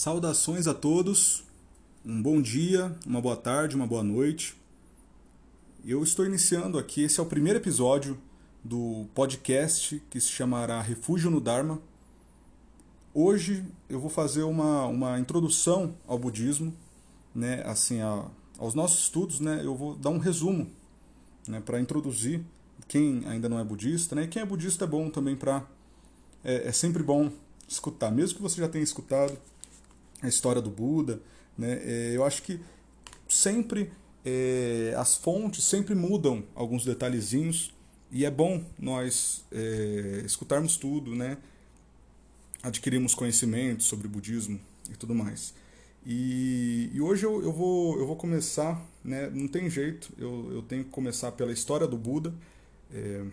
[0.00, 1.44] Saudações a todos,
[2.02, 4.56] um bom dia, uma boa tarde, uma boa noite.
[5.84, 8.18] Eu estou iniciando aqui, esse é o primeiro episódio
[8.64, 11.82] do podcast que se chamará Refúgio no Dharma.
[13.12, 16.72] Hoje eu vou fazer uma, uma introdução ao budismo,
[17.34, 18.24] né, assim, a,
[18.56, 20.66] aos nossos estudos, né, eu vou dar um resumo
[21.46, 22.40] né, para introduzir
[22.88, 25.62] quem ainda não é budista, né, e quem é budista é bom também para.
[26.42, 27.30] É, é sempre bom
[27.68, 29.36] escutar, mesmo que você já tenha escutado
[30.22, 31.20] a história do Buda,
[31.56, 32.60] né, é, eu acho que
[33.28, 33.90] sempre
[34.24, 37.74] é, as fontes sempre mudam alguns detalhezinhos
[38.10, 41.38] e é bom nós é, escutarmos tudo, né?
[42.62, 45.54] Adquirirmos conhecimento sobre budismo e tudo mais.
[46.04, 49.30] E, e hoje eu, eu, vou, eu vou começar, né?
[49.30, 52.34] Não tem jeito, eu, eu tenho que começar pela história do Buda,
[52.92, 53.24] é,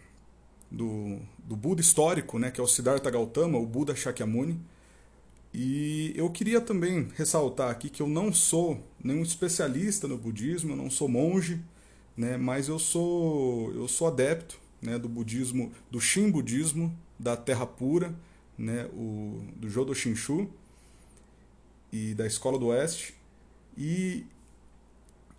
[0.70, 2.52] do, do Buda histórico, né?
[2.52, 4.60] Que é o Siddhartha Gautama, o Buda Shakyamuni.
[5.60, 10.76] E eu queria também ressaltar aqui que eu não sou nenhum especialista no budismo, eu
[10.76, 11.60] não sou monge,
[12.16, 17.66] né, mas eu sou eu sou adepto, né, do budismo, do Shin budismo, da Terra
[17.66, 18.14] Pura,
[18.56, 20.48] né, o do Jodo Shinshu
[21.92, 23.16] e da Escola do Oeste.
[23.76, 24.28] E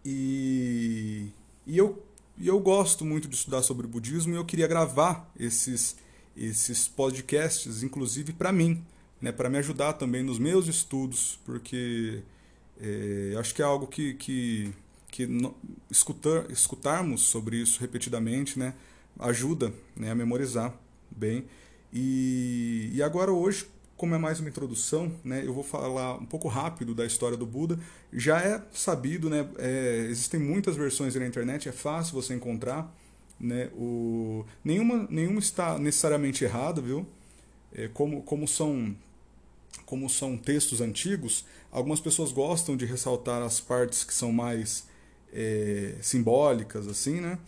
[0.05, 1.29] e,
[1.64, 2.03] e eu
[2.37, 5.95] e eu gosto muito de estudar sobre o budismo e eu queria gravar esses
[6.37, 8.85] esses podcasts inclusive para mim
[9.20, 12.22] né, para me ajudar também nos meus estudos, porque
[12.80, 14.72] é, acho que é algo que, que,
[15.11, 15.55] que no,
[15.91, 18.74] escutar, escutarmos sobre isso repetidamente né,
[19.19, 20.74] ajuda né, a memorizar
[21.11, 21.44] bem.
[21.92, 26.46] E, e agora hoje, como é mais uma introdução, né, eu vou falar um pouco
[26.46, 27.78] rápido da história do Buda.
[28.12, 32.94] Já é sabido, né, é, existem muitas versões na internet, é fácil você encontrar.
[33.41, 37.06] Né, o, nenhuma, nenhuma está necessariamente errada, viu?
[37.72, 38.96] É, como, como são
[39.84, 44.87] como são textos antigos, algumas pessoas gostam de ressaltar as partes que são mais
[45.33, 47.39] é, simbólicas, assim, né?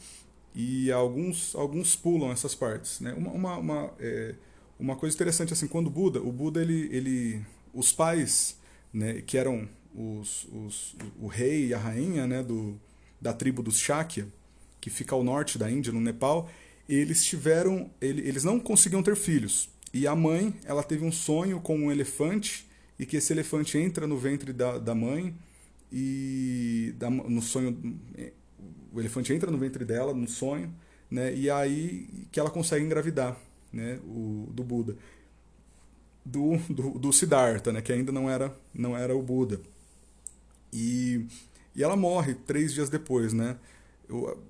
[0.55, 3.12] E alguns, alguns pulam essas partes, né?
[3.15, 4.34] Uma, uma, uma, é,
[4.78, 8.56] uma coisa interessante, assim, quando o Buda, o Buda, ele, ele os pais,
[8.93, 12.78] né, que eram os, os, o rei e a rainha, né, do,
[13.21, 14.27] da tribo dos Shakya,
[14.81, 16.50] que fica ao norte da Índia, no Nepal,
[16.88, 19.69] eles tiveram, eles não conseguiam ter filhos.
[19.93, 22.69] E a mãe, ela teve um sonho com um elefante
[22.99, 25.34] e que esse elefante entra no ventre da, da mãe
[25.91, 27.77] e da, no sonho
[28.93, 30.73] o elefante entra no ventre dela no sonho,
[31.11, 31.34] né?
[31.34, 33.37] E aí que ela consegue engravidar,
[33.73, 33.99] né?
[34.05, 34.97] O do Buda,
[36.25, 37.81] do, do, do Siddhartha, né?
[37.81, 39.61] Que ainda não era não era o Buda.
[40.72, 41.27] E,
[41.75, 43.57] e ela morre três dias depois, né?
[44.09, 44.41] Eu,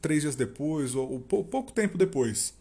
[0.00, 2.54] três dias depois ou, ou pouco tempo depois.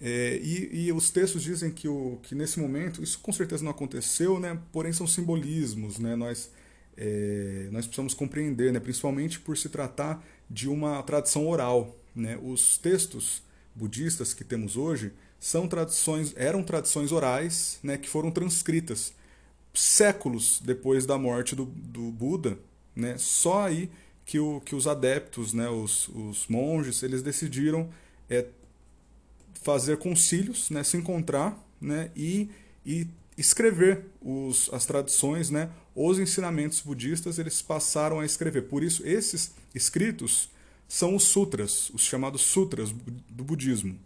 [0.00, 3.70] É, e, e, os textos dizem que, o, que nesse momento, isso com certeza não
[3.70, 4.58] aconteceu, né?
[4.72, 6.16] porém são simbolismos, né?
[6.16, 6.50] nós,
[6.96, 8.80] é, nós precisamos compreender, né?
[8.80, 11.94] principalmente por se tratar de uma tradição oral.
[12.16, 12.38] Né?
[12.42, 13.42] Os textos
[13.74, 17.98] budistas que temos hoje são tradições, eram tradições orais né?
[17.98, 19.12] que foram transcritas
[19.74, 22.58] séculos depois da morte do, do Buda,
[22.96, 23.16] né?
[23.18, 23.90] só aí
[24.24, 25.68] que, o, que os adeptos, né?
[25.68, 27.90] os, os monges, eles decidiram
[28.28, 28.46] é,
[29.62, 32.48] fazer concílios, né, se encontrar né, e,
[32.84, 33.06] e
[33.36, 38.62] escrever os, as tradições, né, os ensinamentos budistas, eles passaram a escrever.
[38.62, 40.50] Por isso, esses escritos
[40.88, 42.90] são os sutras, os chamados sutras
[43.28, 43.98] do budismo.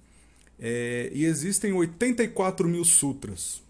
[0.59, 3.63] É, e existem 84 mil sutras.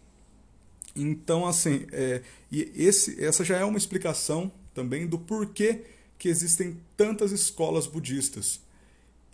[0.94, 5.82] Então, assim, é, e esse, essa já é uma explicação também do porquê
[6.18, 8.60] que existem tantas escolas budistas.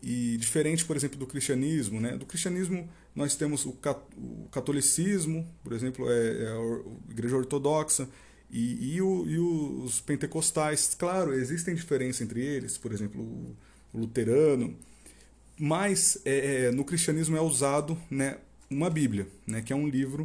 [0.02, 2.16] E diferente, por exemplo, do cristianismo, né?
[2.16, 3.76] Do cristianismo nós temos o,
[4.50, 8.08] catolicismo, por exemplo, é, é a igreja ortodoxa,
[8.50, 10.94] e, e, o, e, os pentecostais.
[10.98, 13.56] Claro, existem diferenças entre eles, por exemplo, o,
[13.92, 14.76] luterano,
[15.58, 18.38] mas é, é, no cristianismo é usado né,
[18.70, 20.24] uma Bíblia, né, que é um livro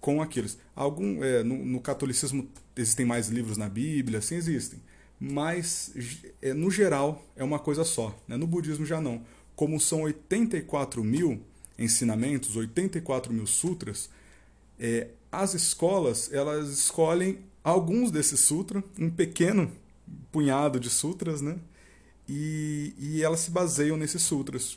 [0.00, 0.58] com aqueles.
[0.76, 4.78] Algum, é, no, no catolicismo existem mais livros na Bíblia, sim existem
[5.24, 5.92] mas
[6.42, 8.12] é, no geral é uma coisa só.
[8.26, 8.36] Né?
[8.36, 9.22] No budismo já não.
[9.54, 11.40] Como são 84 mil
[11.78, 14.10] ensinamentos, 84 mil sutras,
[14.80, 19.70] é, as escolas elas escolhem alguns desses sutras, um pequeno
[20.32, 21.56] punhado de sutras, né?
[22.28, 24.76] E, e elas se baseiam nesses sutras.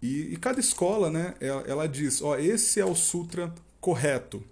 [0.00, 4.44] E, e cada escola, né, ela, ela diz, ó, esse é o sutra correto.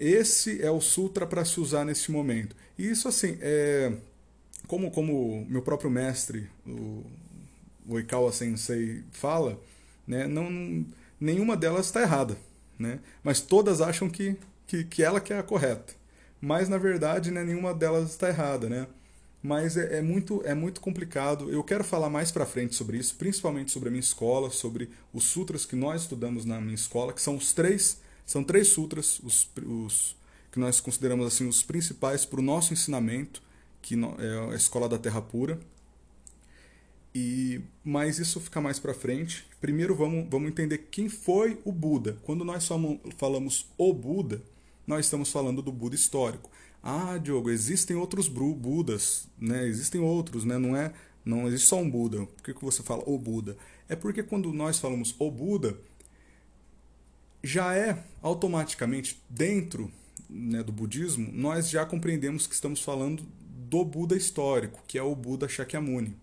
[0.00, 2.56] Esse é o sutra para se usar nesse momento.
[2.78, 3.92] E isso, assim, é,
[4.66, 7.04] como, como meu próprio mestre, o,
[7.86, 9.60] o Ikawa Sensei, fala,
[10.06, 10.86] né, não,
[11.20, 12.34] nenhuma delas está errada.
[12.78, 12.98] Né?
[13.22, 15.92] Mas todas acham que, que, que ela que é a correta.
[16.40, 18.86] mas na verdade né, nenhuma delas está errada, né?
[19.42, 21.50] Mas é, é, muito, é muito complicado.
[21.50, 25.24] Eu quero falar mais para frente sobre isso, principalmente sobre a minha escola, sobre os
[25.24, 28.00] sutras que nós estudamos na minha escola, que são os três,
[28.30, 30.16] são três sutras, os, os
[30.52, 33.42] que nós consideramos assim os principais para o nosso ensinamento,
[33.82, 35.58] que é a escola da Terra Pura.
[37.12, 39.44] E mas isso fica mais para frente.
[39.60, 42.18] Primeiro vamos, vamos entender quem foi o Buda.
[42.22, 42.68] Quando nós
[43.18, 44.40] falamos o Buda,
[44.86, 46.48] nós estamos falando do Buda histórico.
[46.80, 49.66] Ah, Diogo, existem outros Budas, né?
[49.66, 50.56] Existem outros, né?
[50.56, 50.92] Não é,
[51.24, 52.26] não existe só um Buda.
[52.26, 53.56] Por que, que você fala o Buda?
[53.88, 55.76] É porque quando nós falamos o Buda,
[57.42, 59.90] já é automaticamente dentro
[60.28, 63.24] né, do budismo, nós já compreendemos que estamos falando
[63.68, 66.14] do Buda histórico, que é o Buda Shakyamuni.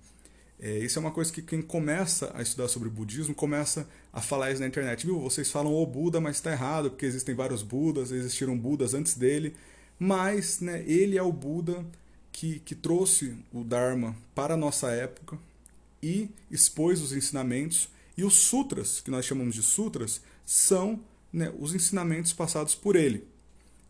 [0.60, 4.52] É, isso é uma coisa que quem começa a estudar sobre budismo começa a falar
[4.52, 5.06] isso na internet.
[5.06, 5.20] Viu?
[5.20, 9.56] Vocês falam o Buda, mas está errado, porque existem vários Budas, existiram Budas antes dele.
[10.00, 11.86] Mas né, ele é o Buda
[12.32, 15.38] que, que trouxe o Dharma para a nossa época
[16.02, 17.90] e expôs os ensinamentos.
[18.18, 23.28] E os sutras, que nós chamamos de sutras, são né, os ensinamentos passados por ele.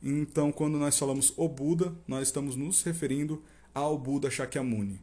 [0.02, 3.44] Então, quando nós falamos o Buda, nós estamos nos referindo
[3.76, 5.00] ao Buda Shakyamuni,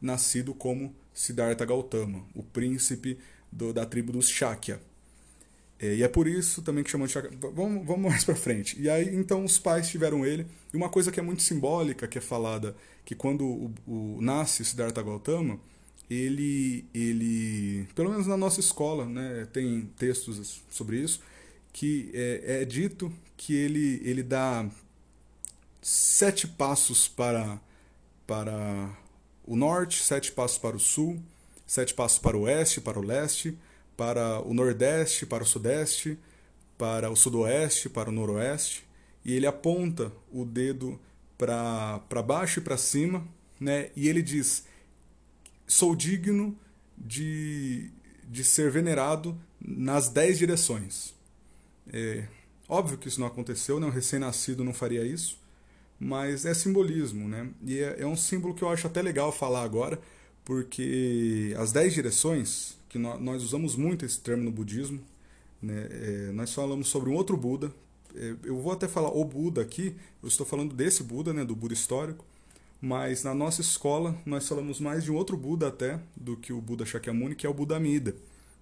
[0.00, 3.18] nascido como Siddhartha Gautama, o príncipe
[3.52, 4.80] do, da tribo dos Shakya.
[5.78, 7.36] É, e é por isso também que chamam de Shakya.
[7.38, 8.80] Vamos, vamos mais para frente.
[8.80, 10.46] E aí, então, os pais tiveram ele.
[10.72, 12.74] E uma coisa que é muito simbólica, que é falada,
[13.04, 15.60] que quando o, o nasce Siddhartha Gautama,
[16.10, 21.20] ele, ele, pelo menos na nossa escola, né, tem textos sobre isso,
[21.72, 24.68] que é, é dito que ele, ele dá
[25.82, 27.60] sete passos para,
[28.26, 28.90] para
[29.46, 31.22] o norte, sete passos para o sul,
[31.66, 33.56] sete passos para o oeste, para o leste,
[33.96, 36.18] para o nordeste, para o sudeste,
[36.78, 38.86] para o sudoeste, para o noroeste,
[39.24, 40.98] e ele aponta o dedo
[41.36, 43.26] para baixo e para cima,
[43.60, 43.90] né?
[43.94, 44.64] e ele diz:
[45.68, 46.58] Sou digno
[46.96, 47.90] de,
[48.28, 51.14] de ser venerado nas dez direções.
[51.92, 52.26] É,
[52.68, 53.86] óbvio que isso não aconteceu, né?
[53.86, 55.38] um recém-nascido não faria isso,
[56.00, 57.48] mas é simbolismo, né?
[57.64, 60.00] E é, é, um símbolo que eu acho até legal falar agora,
[60.44, 65.00] porque as dez direções, que nós, nós usamos muito esse termo no budismo,
[65.60, 65.86] né?
[65.90, 67.72] É, nós falamos sobre um outro Buda,
[68.14, 71.54] é, eu vou até falar o Buda aqui, eu estou falando desse Buda, né, do
[71.54, 72.24] Buda histórico,
[72.80, 76.60] mas na nossa escola nós falamos mais de um outro Buda até do que o
[76.60, 78.14] Buda Shakyamuni, que é o Buda Amida.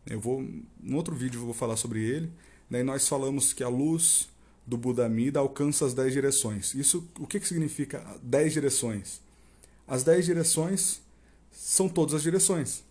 [0.08, 0.46] Eu vou,
[0.80, 2.30] no outro vídeo eu vou falar sobre ele,
[2.68, 4.28] Daí nós falamos que a luz
[4.66, 6.74] do Buda Amida alcança as dez direções.
[6.74, 9.20] Isso, o que, que significa dez direções?
[9.86, 11.00] As dez direções
[11.52, 12.82] são todas as direções.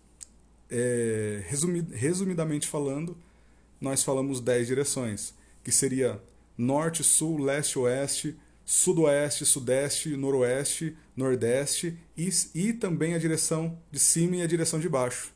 [0.70, 3.16] É, resumid, resumidamente falando,
[3.80, 6.20] nós falamos dez direções, que seria
[6.56, 8.34] norte, sul, leste, oeste,
[8.66, 14.88] sudoeste, sudeste, noroeste, nordeste e, e também a direção de cima e a direção de
[14.88, 15.32] baixo.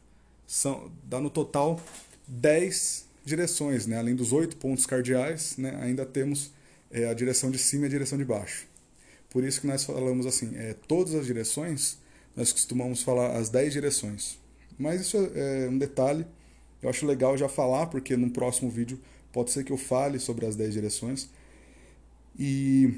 [0.48, 1.80] São, dá no total
[2.26, 3.98] 10 direções, né?
[3.98, 5.78] além dos oito pontos cardeais, né?
[5.80, 6.50] ainda temos
[6.90, 8.66] é, a direção de cima e a direção de baixo.
[9.30, 11.98] Por isso que nós falamos assim, é, todas as direções,
[12.34, 14.40] nós costumamos falar as dez direções.
[14.76, 16.26] Mas isso é, é um detalhe,
[16.82, 18.98] eu acho legal já falar, porque no próximo vídeo
[19.32, 21.28] pode ser que eu fale sobre as dez direções.
[22.36, 22.94] E,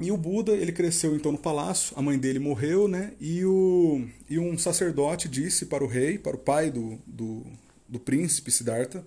[0.00, 3.14] e o Buda, ele cresceu então no palácio, a mãe dele morreu, né?
[3.20, 7.44] E, o, e um sacerdote disse para o rei, para o pai do, do,
[7.88, 9.04] do príncipe Siddhartha,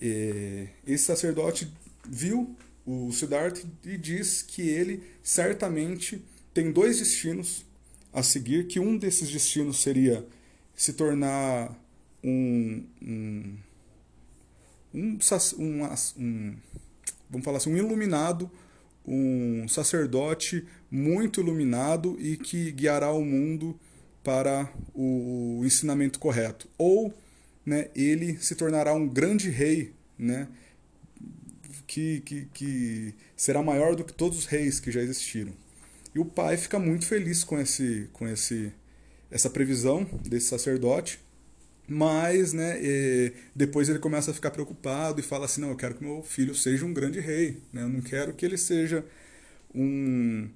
[0.00, 1.70] é, esse sacerdote
[2.08, 7.64] viu o Siddhartha e diz que ele certamente tem dois destinos
[8.10, 10.26] a seguir, que um desses destinos seria
[10.74, 11.78] se tornar
[12.24, 13.56] um, um,
[14.94, 15.18] um,
[15.58, 15.84] um,
[16.16, 16.56] um
[17.28, 18.50] vamos falar assim, um iluminado,
[19.12, 23.78] um sacerdote muito iluminado e que guiará o mundo
[24.22, 26.68] para o ensinamento correto.
[26.78, 27.12] Ou
[27.66, 30.46] né, ele se tornará um grande rei, né,
[31.88, 35.52] que, que, que será maior do que todos os reis que já existiram.
[36.14, 38.72] E o pai fica muito feliz com, esse, com esse,
[39.28, 41.18] essa previsão desse sacerdote,
[41.92, 42.80] mas né,
[43.52, 46.54] depois ele começa a ficar preocupado e fala assim: não, eu quero que meu filho
[46.54, 49.04] seja um grande rei, né, eu não quero que ele seja
[49.74, 50.48] um,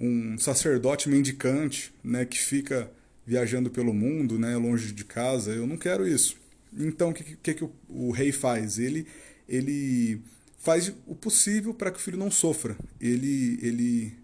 [0.00, 2.90] um sacerdote mendicante né, que fica
[3.26, 6.38] viajando pelo mundo, né, longe de casa, eu não quero isso.
[6.72, 8.78] Então, o que, que, que o, o, rei faz?
[8.78, 9.06] Ele,
[9.46, 10.22] ele
[10.58, 12.74] faz o possível para que o filho não sofra.
[12.98, 14.14] Ele, ele,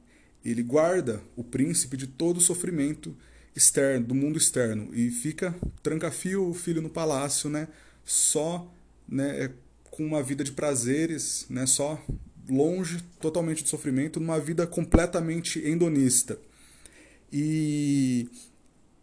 [0.43, 3.15] ele guarda o príncipe de todo o sofrimento
[3.55, 7.69] externo, do mundo externo, e fica tranca-fio o filho no palácio, né?
[8.05, 8.71] Só
[9.09, 9.51] né, é,
[9.91, 11.67] com uma vida de prazeres, né?
[11.67, 12.03] Só
[12.49, 16.39] longe totalmente de sofrimento, numa vida completamente endonista.
[17.33, 18.29] E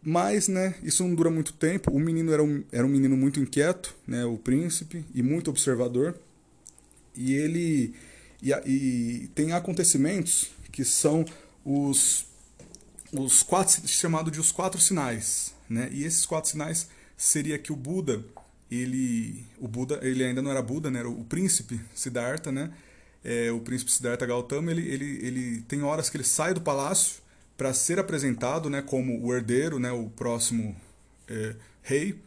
[0.04, 1.92] mas, né, isso não dura muito tempo.
[1.92, 6.18] O menino era um, era um menino muito inquieto, né, o príncipe, e muito observador.
[7.14, 7.94] E ele
[8.42, 11.24] e, e tem acontecimentos que são
[11.64, 12.26] os
[13.12, 15.88] os quatro chamado de os quatro sinais, né?
[15.92, 18.24] E esses quatro sinais seria que o Buda,
[18.70, 21.00] ele o Buda, ele ainda não era Buda, né?
[21.00, 22.72] Era o príncipe Siddhartha, né?
[23.22, 27.22] É, o príncipe Siddhartha Gautama, ele, ele, ele tem horas que ele sai do palácio
[27.56, 30.74] para ser apresentado, né, como o herdeiro, né, o próximo
[31.28, 32.18] é, rei.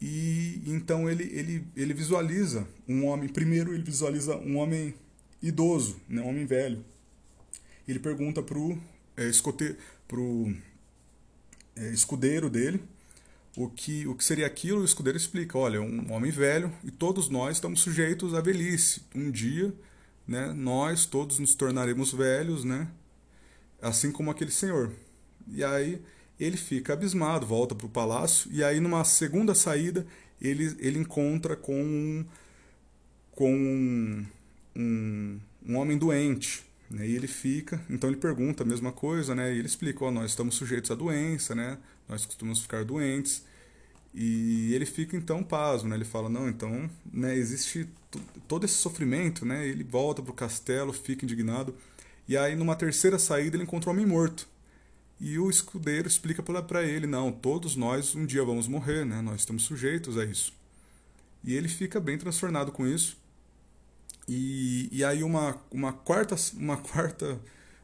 [0.00, 4.94] E então ele, ele, ele visualiza um homem, primeiro ele visualiza um homem
[5.42, 6.84] idoso, né, um homem velho.
[7.88, 8.78] Ele pergunta pro
[9.16, 9.76] é, escote,
[10.10, 10.52] pro
[11.76, 12.82] é, escudeiro dele
[13.56, 17.28] o que, o que seria aquilo, o escudeiro explica, olha, um homem velho e todos
[17.28, 19.02] nós estamos sujeitos à velhice.
[19.14, 19.72] Um dia,
[20.26, 22.88] né, nós todos nos tornaremos velhos, né,
[23.82, 24.92] assim como aquele senhor.
[25.48, 26.00] E aí
[26.38, 30.06] ele fica abismado, volta para o palácio, e aí numa segunda saída
[30.40, 32.24] ele, ele encontra com
[33.32, 33.54] com
[34.76, 37.06] um, um homem doente, né?
[37.06, 39.54] E ele fica, então ele pergunta a mesma coisa, né?
[39.54, 41.78] E ele explica, oh, nós estamos sujeitos à doença, né?
[42.08, 43.44] Nós costumamos ficar doentes.
[44.12, 45.96] E ele fica então pasmo, né?
[45.96, 47.88] Ele fala, não, então, né, existe
[48.48, 49.66] todo esse sofrimento, né?
[49.66, 51.74] Ele volta para o castelo, fica indignado.
[52.26, 54.48] E aí numa terceira saída ele encontra um homem morto.
[55.20, 59.20] E o escudeiro explica para ele, não, todos nós um dia vamos morrer, né?
[59.20, 60.52] Nós estamos sujeitos a isso.
[61.44, 63.16] E ele fica bem transtornado com isso.
[64.32, 67.36] E, e aí uma, uma quarta uma quarta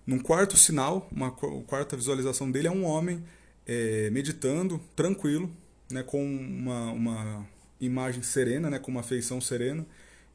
[0.06, 3.24] num quarto sinal, uma quarta visualização dele é um homem
[3.66, 5.50] é, meditando, tranquilo,
[5.90, 7.46] né, com uma, uma
[7.80, 9.84] imagem serena, né, com uma feição serena.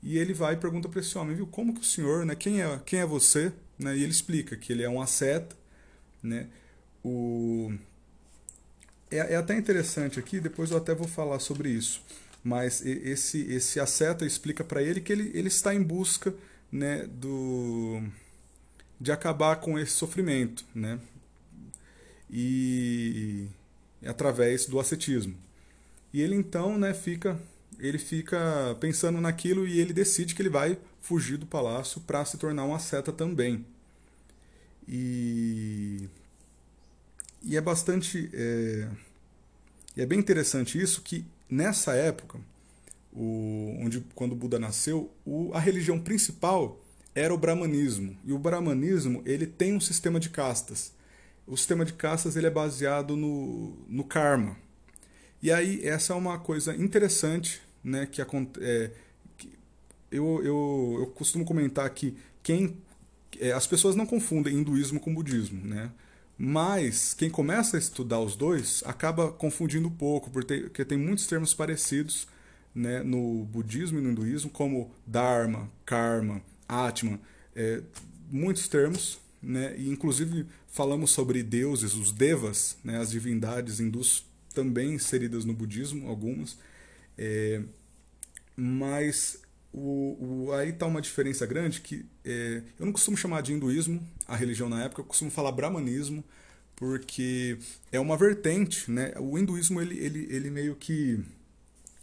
[0.04, 2.62] E ele vai e pergunta para esse homem, viu, como que o senhor, né, quem
[2.62, 3.54] é, quem é você?
[3.80, 5.56] Né, e ele explica que ele é um asceta,
[6.22, 6.48] né,
[7.06, 7.72] o...
[9.10, 12.04] É, é até interessante aqui, depois eu até vou falar sobre isso
[12.44, 16.34] mas esse esse asceta explica para ele que ele, ele está em busca
[16.72, 18.02] né, do
[19.00, 21.00] de acabar com esse sofrimento, né?
[22.30, 23.48] E
[24.06, 25.36] através do ascetismo.
[26.14, 27.40] E ele então, né, fica
[27.80, 32.38] ele fica pensando naquilo e ele decide que ele vai fugir do palácio para se
[32.38, 33.66] tornar um asceta também.
[34.88, 36.08] E,
[37.42, 38.88] e é bastante é,
[39.98, 42.40] é bem interessante isso que nessa época,
[43.12, 46.80] o, onde quando Buda nasceu, o, a religião principal
[47.14, 48.18] era o brahmanismo.
[48.26, 50.94] E o brahmanismo ele tem um sistema de castas.
[51.46, 54.56] O sistema de castas ele é baseado no, no karma.
[55.44, 58.92] E aí essa é uma coisa interessante, né, que, é,
[59.38, 59.52] que
[60.12, 62.78] eu, eu, eu costumo comentar que quem
[63.40, 65.92] é, as pessoas não confundem hinduísmo com budismo, né?
[66.44, 71.54] Mas quem começa a estudar os dois acaba confundindo um pouco, porque tem muitos termos
[71.54, 72.28] parecidos
[72.74, 77.20] né, no budismo e no hinduísmo, como Dharma, Karma, Atman,
[77.56, 77.84] é,
[78.32, 84.96] muitos termos, né, e inclusive falamos sobre deuses, os devas, né, as divindades hindus também
[84.96, 86.58] inseridas no budismo, algumas,
[87.20, 87.62] é,
[88.56, 89.41] mas
[89.74, 94.06] o, o, aí está uma diferença grande que é, eu não costumo chamar de hinduísmo
[94.28, 96.24] a religião na época, eu costumo falar brahmanismo,
[96.76, 97.58] porque
[97.92, 99.14] é uma vertente, né?
[99.20, 101.24] O hinduísmo ele, ele, ele meio que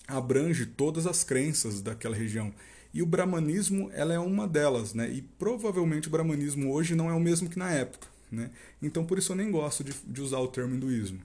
[0.07, 2.55] abrange todas as crenças daquela região.
[2.95, 5.11] E o brahmanismo ela é uma delas, né?
[5.11, 8.51] E provavelmente o brahmanismo hoje não é o mesmo que na época, né?
[8.81, 11.21] Então por isso eu nem gosto de, de usar o termo hinduísmo.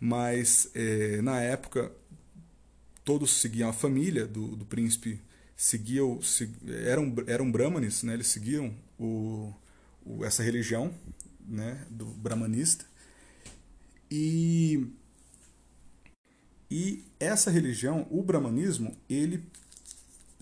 [0.00, 1.92] Mas é, na época
[3.04, 5.20] todos seguiam a família do, do príncipe
[5.56, 6.20] seguiam,
[6.84, 8.14] eram, eram brahmanes, né?
[8.14, 9.52] eles seguiam o,
[10.04, 10.92] o, essa religião
[11.48, 11.86] né?
[11.88, 12.84] do brahmanista.
[14.10, 14.86] E,
[16.70, 19.42] e essa religião, o brahmanismo, ele,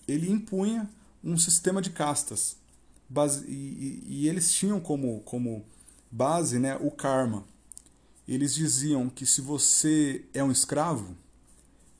[0.07, 0.89] ele impunha
[1.23, 2.57] um sistema de castas.
[3.07, 5.65] Base, e, e, eles tinham como, como
[6.11, 7.45] base né, o karma.
[8.27, 11.15] Eles diziam que se você é um escravo,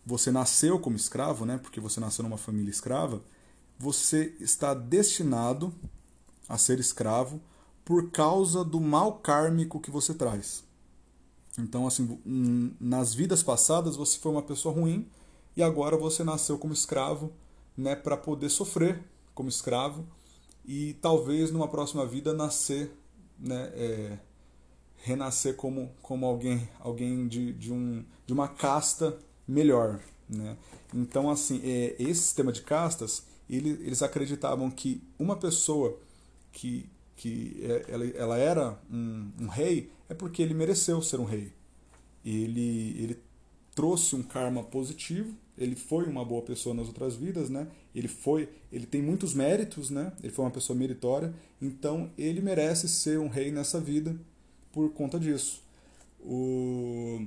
[0.05, 1.57] você nasceu como escravo, né?
[1.57, 3.23] Porque você nasceu numa família escrava,
[3.77, 5.73] você está destinado
[6.47, 7.41] a ser escravo
[7.83, 10.63] por causa do mal kármico que você traz.
[11.57, 12.19] Então, assim,
[12.79, 15.07] nas vidas passadas você foi uma pessoa ruim
[15.55, 17.31] e agora você nasceu como escravo,
[17.77, 19.01] né, para poder sofrer
[19.33, 20.05] como escravo
[20.65, 22.91] e talvez numa próxima vida nascer,
[23.39, 24.17] né, é,
[24.97, 29.99] renascer como, como alguém, alguém de, de, um, de uma casta melhor,
[30.29, 30.57] né?
[30.93, 35.99] Então, assim, é, esse sistema de castas ele, eles acreditavam que uma pessoa
[36.51, 41.25] que, que é, ela, ela era um, um rei é porque ele mereceu ser um
[41.25, 41.51] rei.
[42.23, 43.19] Ele, ele
[43.73, 47.67] trouxe um karma positivo, ele foi uma boa pessoa nas outras vidas, né?
[47.93, 50.11] Ele foi, ele tem muitos méritos, né?
[50.21, 54.15] Ele foi uma pessoa meritória, então ele merece ser um rei nessa vida
[54.71, 55.63] por conta disso.
[56.19, 57.25] O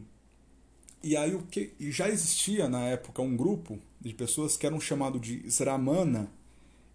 [1.02, 4.80] e aí o que e já existia na época um grupo de pessoas que eram
[4.80, 6.30] chamado de Sramana,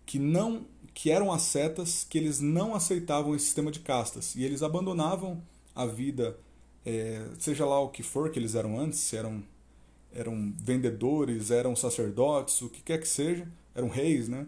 [0.06, 4.62] que não que eram ascetas, que eles não aceitavam esse sistema de castas e eles
[4.62, 5.42] abandonavam
[5.74, 6.38] a vida,
[6.86, 9.44] é, seja lá o que for que eles eram antes, eram
[10.14, 14.46] eram vendedores, eram sacerdotes, o que quer que seja, eram reis, né?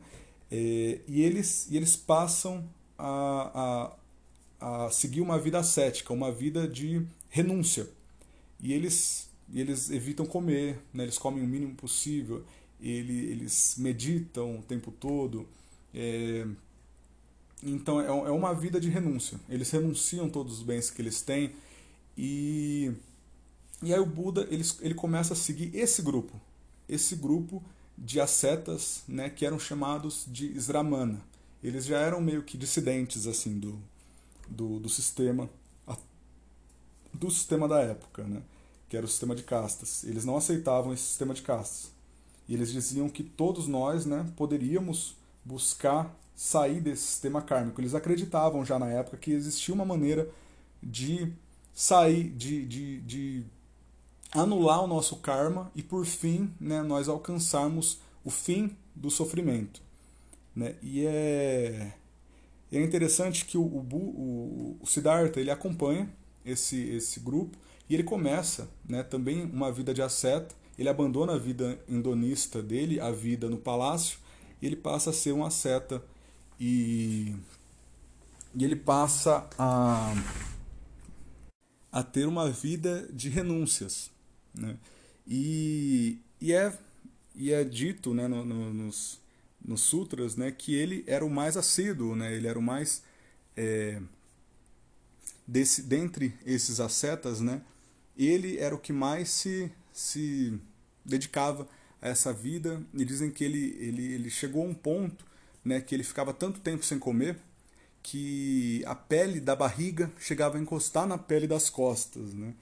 [0.52, 2.64] É, e eles e eles passam
[2.98, 3.92] a,
[4.60, 7.90] a, a seguir uma vida ascética, uma vida de renúncia.
[8.62, 11.04] E eles e eles evitam comer, né?
[11.04, 12.44] eles comem o mínimo possível,
[12.80, 15.48] ele, eles meditam o tempo todo.
[15.94, 16.46] É...
[17.64, 19.40] Então é, é uma vida de renúncia.
[19.50, 21.54] Eles renunciam todos os bens que eles têm
[22.18, 22.92] e
[23.84, 26.40] e aí o Buda ele, ele começa a seguir esse grupo,
[26.88, 27.64] esse grupo
[27.98, 31.22] de ascetas, né, que eram chamados de Sramana.
[31.64, 33.80] Eles já eram meio que dissidentes assim do,
[34.50, 35.50] do, do sistema
[37.16, 38.42] do sistema da época, né?
[38.90, 40.04] Que era o sistema de castas.
[40.04, 41.92] Eles não aceitavam esse sistema de castas.
[42.48, 47.82] E eles diziam que todos nós né, poderíamos buscar sair desse sistema kármico.
[47.82, 50.30] Eles acreditavam já na época que existia uma maneira
[50.82, 51.32] de
[51.74, 53.44] sair, de, de, de
[54.32, 59.82] anular o nosso karma e, por fim, né, nós alcançarmos o fim do sofrimento.
[60.56, 60.76] Né?
[60.82, 61.94] E é,
[62.72, 66.10] é interessante que o, o, o, Siddhartha ele acompanha
[66.46, 67.58] esse, esse grupo
[67.90, 73.00] e ele começa né, também uma vida de asceta, ele abandona a vida indonista dele,
[73.00, 74.20] a vida no palácio,
[74.62, 76.04] e ele passa a ser um asceta
[76.60, 77.36] e,
[78.54, 80.14] e ele passa a,
[81.92, 84.10] a ter uma vida de renúncias.
[84.54, 84.78] Né?
[85.28, 86.78] E, e, é,
[87.36, 89.20] e é dito né, no, no, nos,
[89.64, 93.04] nos sutras né, que ele era o mais assíduo, né, ele era o mais.
[93.56, 94.02] É,
[95.48, 97.62] desse, dentre esses ascetas, né,
[98.18, 100.60] ele era o que mais se, se
[101.04, 101.68] dedicava
[102.02, 105.26] a essa vida e dizem que ele, ele, ele chegou a um ponto
[105.64, 107.38] né, que ele ficava tanto tempo sem comer
[108.04, 112.36] que a pele da barriga chegava a encostar na pele das costas.
[112.36, 112.54] Né?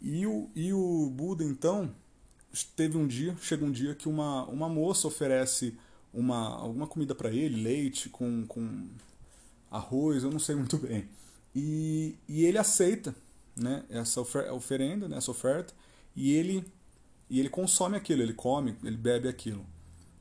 [0.00, 1.92] E, o, e o Buda, então,
[2.76, 5.76] teve um dia, chega um dia que uma, uma moça oferece
[6.14, 8.86] uma, alguma comida para ele, leite com, com
[9.68, 11.08] arroz, eu não sei muito bem.
[11.54, 13.14] E, e ele aceita
[13.56, 15.74] né, essa oferenda, né, essa oferta,
[16.14, 16.64] e ele,
[17.28, 19.64] e ele consome aquilo, ele come, ele bebe aquilo.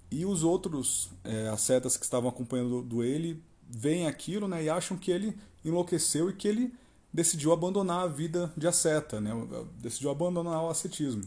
[0.10, 4.98] E os outros é, ascetas que estavam acompanhando do ele veem aquilo né, e acham
[4.98, 6.74] que ele enlouqueceu e que ele
[7.14, 9.32] decidiu abandonar a vida de asceta, né,
[9.80, 11.24] decidiu abandonar o ascetismo.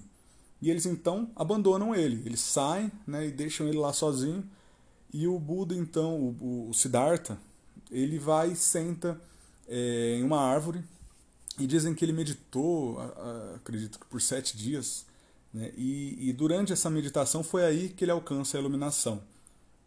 [0.61, 4.45] E eles então abandonam ele, eles saem né, e deixam ele lá sozinho.
[5.13, 7.39] E o Buda, então, o, o Siddhartha,
[7.91, 9.21] ele vai e senta
[9.69, 10.83] é, em uma árvore
[11.59, 13.01] e dizem que ele meditou,
[13.55, 15.07] acredito que por sete dias,
[15.53, 15.73] né?
[15.77, 19.23] e, e, durante essa meditação foi aí que ele alcança a iluminação.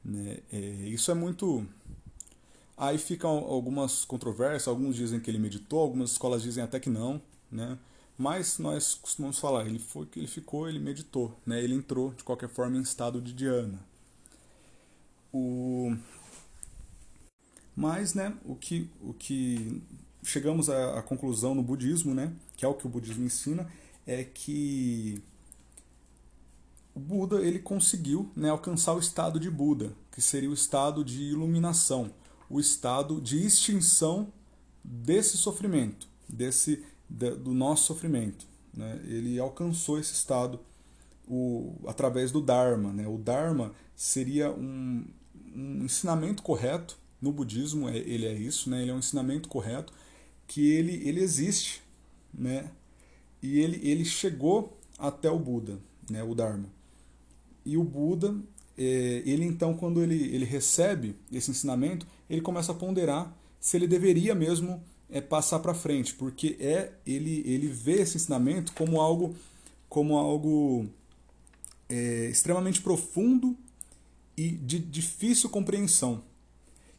[0.04, 0.40] Né?
[0.52, 1.66] É, isso é muito.
[2.78, 7.22] Aí ficam algumas controvérsias, alguns dizem que ele meditou, algumas escolas dizem até que não,
[7.52, 7.78] né?
[8.18, 11.62] mas nós costumamos falar, ele foi ele ficou, ele meditou, né?
[11.62, 13.80] ele entrou de qualquer forma em estado de dhyana.
[15.34, 15.96] O...
[17.76, 19.84] Mas né, o, que, o que
[20.24, 23.70] chegamos à, à conclusão no budismo, né, que é o que o budismo ensina,
[24.06, 25.22] é que
[26.96, 31.22] o Buda ele conseguiu né, alcançar o estado de Buda, que seria o estado de
[31.24, 32.10] iluminação,
[32.50, 34.32] o estado de extinção
[34.84, 38.46] desse sofrimento, desse do nosso sofrimento.
[38.74, 39.00] Né?
[39.06, 40.60] Ele alcançou esse estado
[41.28, 42.92] o, através do Dharma.
[42.92, 43.08] Né?
[43.08, 45.06] O Dharma seria um,
[45.56, 48.82] um ensinamento correto no budismo, é, ele é isso, né?
[48.82, 49.94] ele é um ensinamento correto
[50.48, 51.82] que ele, ele existe,
[52.34, 52.72] né?
[53.42, 55.80] E ele, ele chegou até o Buda,
[56.10, 56.24] né?
[56.24, 56.70] O Dharma.
[57.66, 58.36] E o Buda,
[58.78, 63.88] é, ele então, quando ele, ele recebe esse ensinamento, ele começa a ponderar se ele
[63.88, 69.36] deveria mesmo é, passar para frente, porque é ele, ele vê esse ensinamento como algo,
[69.90, 70.88] como algo
[71.90, 73.56] é, extremamente profundo
[74.36, 76.24] e de difícil compreensão.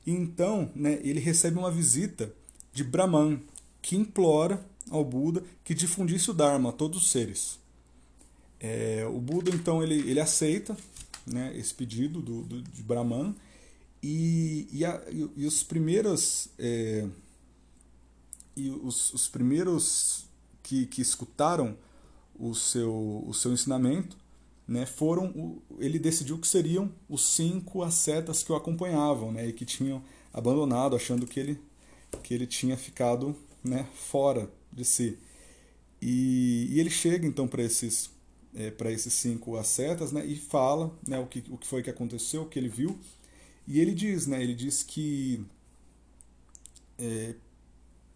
[0.07, 2.33] Então, né, ele recebe uma visita
[2.79, 3.43] de Brahman,
[3.83, 7.59] que implora ao Buda que difundisse o Dharma a todos os seres.
[8.61, 10.77] É, o Buda então ele, ele aceita
[11.27, 13.35] né, esse pedido do, do, de Brahman
[14.01, 17.05] e, e, a, e os primeiros é,
[18.57, 20.25] e os, os primeiros
[20.63, 21.77] que, que escutaram
[22.39, 24.17] o seu, o seu ensinamento
[24.69, 29.65] né, foram ele decidiu que seriam os cinco ascetas que o acompanhavam né, e que
[29.65, 30.01] tinham
[30.33, 31.68] abandonado achando que ele
[32.23, 35.19] que ele tinha ficado né, fora de si.
[36.01, 38.11] E, e ele chega então para esses
[38.55, 41.91] é, para esses cinco ascetas né, e fala né, o, que, o que foi que
[41.91, 42.99] aconteceu o que ele viu.
[43.67, 45.45] E ele diz né, ele diz que
[46.99, 47.35] é,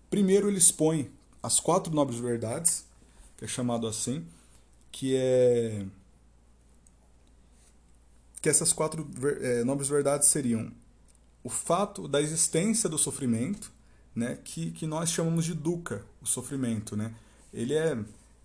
[0.08, 1.10] primeiro ele expõe
[1.42, 2.84] as quatro nobres verdades
[3.36, 4.24] que é chamado assim
[4.90, 5.84] que é
[8.40, 9.08] que essas quatro
[9.40, 10.72] é, nobres verdades seriam
[11.44, 13.72] o fato da existência do sofrimento,
[14.14, 16.96] né, que, que nós chamamos de dukkha, o sofrimento.
[16.96, 17.14] Né?
[17.52, 17.98] Ele, é,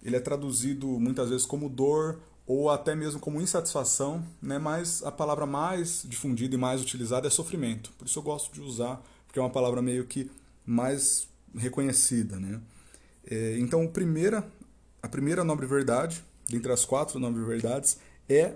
[0.03, 5.11] ele é traduzido muitas vezes como dor ou até mesmo como insatisfação, né, mas a
[5.11, 7.91] palavra mais difundida e mais utilizada é sofrimento.
[7.97, 10.31] Por isso eu gosto de usar, porque é uma palavra meio que
[10.65, 12.39] mais reconhecida.
[12.39, 12.61] Né?
[13.29, 14.49] É, então, a primeira,
[15.01, 17.97] a primeira nobre verdade, dentre as quatro nobres verdades,
[18.29, 18.53] é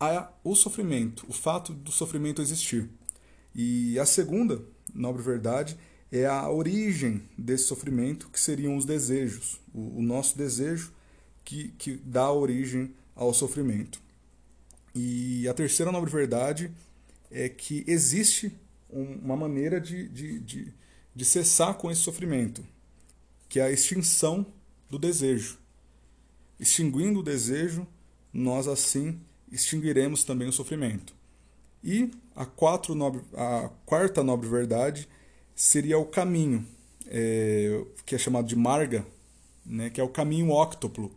[0.00, 2.88] a, o sofrimento, o fato do sofrimento existir.
[3.54, 4.62] E a segunda
[4.94, 5.78] nobre verdade
[6.12, 10.92] é a origem desse sofrimento, que seriam os desejos, o, o nosso desejo
[11.42, 13.98] que, que dá origem ao sofrimento.
[14.94, 16.70] E a terceira nobre verdade
[17.30, 18.54] é que existe
[18.90, 20.74] uma maneira de, de, de,
[21.14, 22.62] de cessar com esse sofrimento,
[23.48, 24.44] que é a extinção
[24.90, 25.58] do desejo.
[26.60, 27.86] Extinguindo o desejo,
[28.30, 29.18] nós assim
[29.50, 31.14] extinguiremos também o sofrimento.
[31.82, 32.46] E a,
[32.94, 35.08] nobre, a quarta nobre verdade
[35.62, 36.66] seria o caminho,
[37.06, 39.06] é, que é chamado de marga,
[39.64, 41.12] né, que é o caminho óctuplo,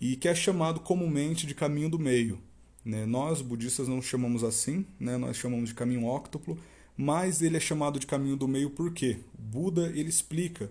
[0.00, 2.36] e que é chamado comumente de caminho do meio.
[2.84, 3.06] Né?
[3.06, 5.16] Nós, budistas, não chamamos assim, né?
[5.16, 6.58] nós chamamos de caminho óctuplo,
[6.96, 9.20] mas ele é chamado de caminho do meio por quê?
[9.38, 10.68] O Buda ele explica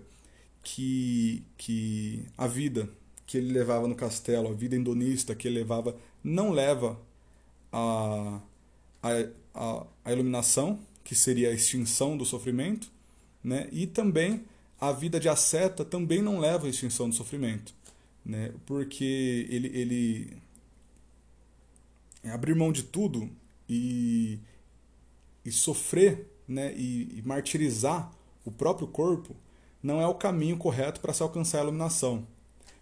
[0.62, 2.86] que, que a vida
[3.26, 7.00] que ele levava no castelo, a vida indonista que ele levava, não leva
[7.72, 8.40] a,
[9.02, 12.94] a, a, iluminação, que seria a extinção do sofrimento,
[13.46, 13.68] né?
[13.70, 14.44] e também
[14.80, 17.72] a vida de asceta também não leva à extinção do sofrimento,
[18.24, 18.52] né?
[18.66, 20.36] porque ele, ele
[22.24, 23.30] abrir mão de tudo
[23.68, 24.40] e,
[25.44, 26.74] e sofrer né?
[26.76, 28.10] e, e martirizar
[28.44, 29.36] o próprio corpo
[29.82, 32.26] não é o caminho correto para se alcançar a iluminação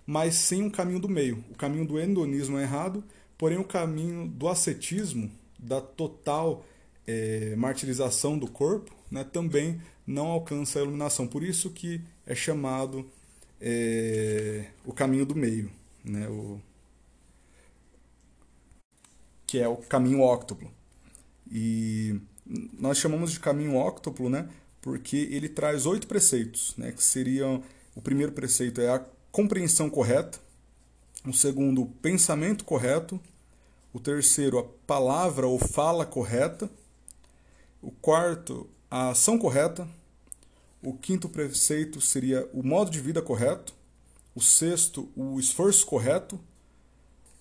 [0.06, 1.42] mas sim um caminho do meio.
[1.50, 3.02] O caminho do hedonismo é errado,
[3.38, 6.64] porém o caminho do ascetismo, da total
[7.06, 11.26] é, martirização do corpo, né, também não alcança a iluminação.
[11.26, 13.08] Por isso que é chamado
[13.60, 15.70] é, o caminho do meio,
[16.04, 16.60] né, o,
[19.46, 20.70] que é o caminho óctuplo.
[21.50, 22.20] E
[22.78, 24.48] nós chamamos de caminho óctuplo, né,
[24.82, 27.62] porque ele traz oito preceitos, né, que seriam
[27.94, 30.38] o primeiro preceito é a compreensão correta,
[31.24, 33.20] o segundo, o pensamento correto,
[33.92, 36.68] o terceiro, a palavra ou fala correta,
[37.80, 39.88] o quarto, a ação correta,
[40.80, 43.74] o quinto preceito seria o modo de vida correto,
[44.36, 46.38] o sexto, o esforço correto,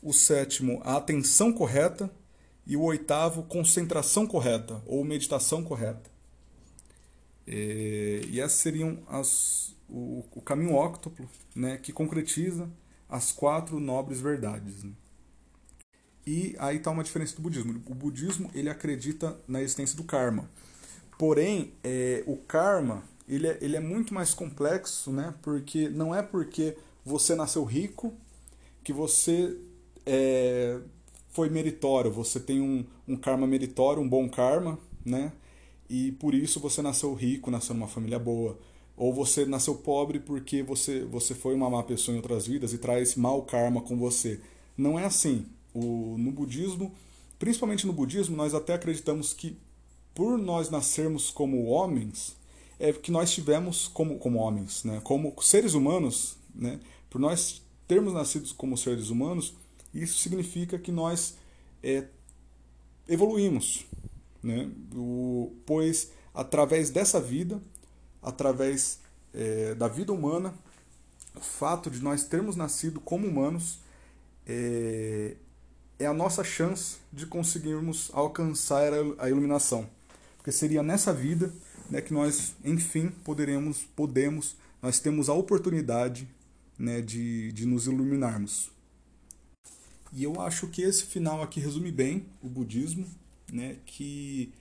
[0.01, 2.11] o sétimo, a atenção correta
[2.65, 6.09] e o oitavo, concentração correta ou meditação correta.
[7.45, 12.67] E essas seriam as, o, o caminho óctuplo, né, que concretiza
[13.07, 14.83] as quatro nobres verdades.
[14.83, 14.93] Né?
[16.25, 17.79] E aí está uma diferença do budismo.
[17.85, 20.49] O budismo ele acredita na existência do karma.
[21.23, 25.33] Porém, é, o karma ele é, ele é muito mais complexo, né?
[25.41, 28.13] porque não é porque você nasceu rico
[28.83, 29.57] que você
[30.05, 30.81] é,
[31.29, 35.31] foi meritório, você tem um, um karma meritório, um bom karma, né?
[35.89, 38.59] e por isso você nasceu rico, nasceu numa família boa
[38.97, 42.77] ou você nasceu pobre porque você, você foi uma má pessoa em outras vidas e
[42.77, 44.41] traz mau karma com você.
[44.77, 45.45] Não é assim.
[45.73, 46.93] O, no budismo,
[47.39, 49.57] principalmente no budismo, nós até acreditamos que
[50.13, 52.35] por nós nascermos como homens,
[52.79, 55.01] é que nós tivemos como, como homens, né?
[55.03, 56.79] como seres humanos, né?
[57.09, 59.53] por nós termos nascido como seres humanos,
[59.93, 61.35] isso significa que nós
[61.81, 62.05] é,
[63.07, 63.85] evoluímos.
[64.41, 64.69] Né?
[64.95, 67.61] O, pois através dessa vida
[68.23, 68.99] através
[69.33, 70.53] é, da vida humana,
[71.35, 73.79] o fato de nós termos nascido como humanos
[74.47, 75.35] é,
[75.99, 79.89] é a nossa chance de conseguirmos alcançar a iluminação.
[80.43, 81.53] Porque seria nessa vida
[81.89, 86.27] né, que nós, enfim, poderemos, podemos, nós temos a oportunidade
[86.77, 88.69] né, de, de nos iluminarmos.
[90.11, 93.07] E eu acho que esse final aqui resume bem o budismo,
[93.53, 93.77] né?
[93.85, 94.51] que,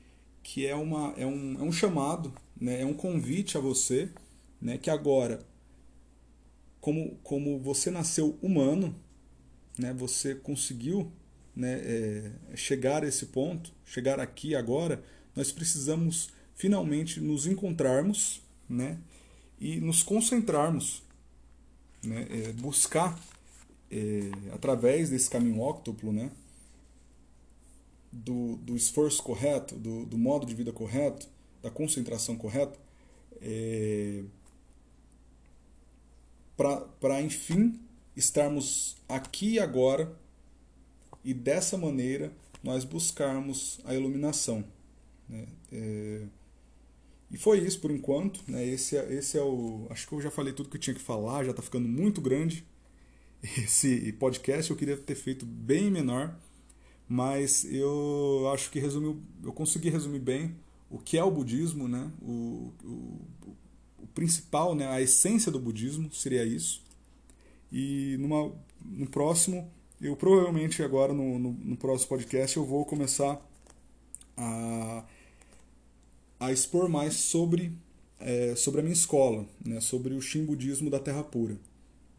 [0.41, 2.81] que é, uma, é, um, é um chamado, né?
[2.81, 4.09] é um convite a você,
[4.61, 4.79] né?
[4.79, 5.45] que agora,
[6.81, 8.95] como, como você nasceu humano,
[9.77, 9.93] né?
[9.93, 11.11] você conseguiu
[11.55, 11.81] né?
[11.85, 15.03] É, chegar a esse ponto, chegar aqui agora,
[15.35, 18.99] nós precisamos finalmente nos encontrarmos né?
[19.61, 21.03] e nos concentrarmos,
[22.03, 22.27] né?
[22.31, 23.19] É, buscar
[23.93, 26.31] é, através desse caminho óctuplo, né,
[28.11, 31.29] do, do esforço correto, do, do modo de vida correto,
[31.63, 32.79] da concentração correta,
[33.41, 34.25] é,
[36.57, 37.79] para enfim
[38.17, 40.15] estarmos aqui e agora
[41.25, 44.65] e dessa maneira nós buscarmos a iluminação.
[45.29, 45.47] Né?
[45.71, 46.23] É,
[47.31, 48.41] e foi isso por enquanto.
[48.47, 48.67] Né?
[48.67, 49.87] Esse, é, esse é o.
[49.91, 52.21] Acho que eu já falei tudo que eu tinha que falar, já está ficando muito
[52.21, 52.65] grande
[53.43, 54.71] esse podcast.
[54.71, 56.37] Eu queria ter feito bem menor,
[57.09, 60.55] mas eu acho que resumiu, eu consegui resumir bem
[60.91, 62.11] o que é o budismo, né?
[62.21, 63.21] o, o,
[63.99, 64.87] o principal, né?
[64.89, 66.83] a essência do budismo seria isso.
[67.73, 68.53] E numa,
[68.85, 73.41] no próximo, eu provavelmente agora no, no, no próximo podcast eu vou começar
[74.37, 75.05] a,
[76.41, 77.73] a expor mais sobre,
[78.19, 79.81] é, sobre a minha escola, né?
[79.81, 81.57] sobre o Shin Budismo da Terra Pura.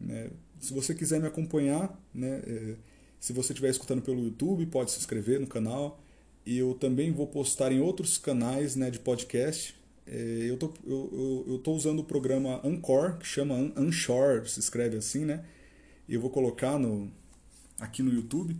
[0.00, 0.30] Né?
[0.60, 2.76] Se você quiser me acompanhar, né, é,
[3.20, 6.00] se você estiver escutando pelo YouTube, pode se inscrever no canal.
[6.44, 9.74] E eu também vou postar em outros canais né, de podcast.
[10.06, 14.98] É, eu, tô, eu, eu, tô usando o programa Anchor, que chama Anchor, se escreve
[14.98, 15.42] assim, né?
[16.06, 17.10] Eu vou colocar no,
[17.80, 18.56] aqui no YouTube.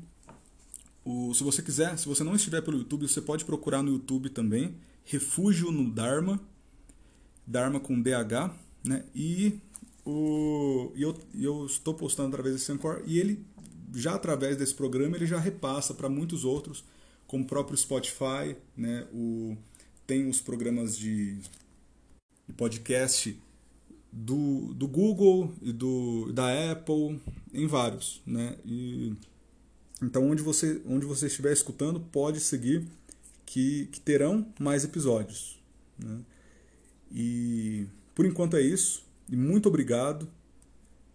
[1.05, 4.31] O, se você quiser, se você não estiver pelo YouTube, você pode procurar no YouTube
[4.31, 4.75] também.
[5.05, 6.41] Refúgio no Dharma.
[7.47, 8.55] Dharma com DH.
[8.83, 9.05] Né?
[9.15, 9.59] E
[10.05, 13.45] o, eu, eu estou postando através desse Anchor e ele
[13.95, 16.85] já através desse programa ele já repassa para muitos outros,
[17.27, 19.07] como o próprio Spotify, né?
[19.13, 19.57] O,
[20.07, 21.37] tem os programas de,
[22.47, 23.39] de podcast
[24.13, 27.21] do, do Google e do, da Apple,
[27.53, 28.21] em vários.
[28.27, 28.57] Né?
[28.65, 29.15] E,
[30.05, 32.85] então, onde você, onde você estiver escutando, pode seguir
[33.47, 35.59] que, que terão mais episódios.
[35.99, 36.21] Né?
[37.11, 39.03] E por enquanto é isso.
[39.31, 40.29] E muito obrigado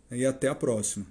[0.10, 1.06] e até a próxima.